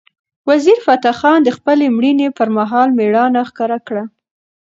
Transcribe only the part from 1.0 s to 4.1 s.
خان د خپلې مړینې پر مهال مېړانه ښکاره کړه.